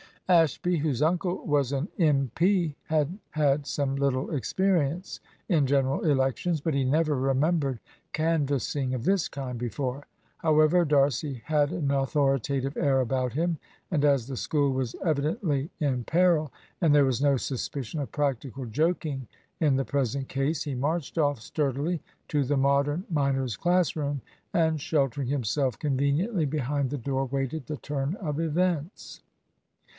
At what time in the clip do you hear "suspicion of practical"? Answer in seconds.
17.37-18.65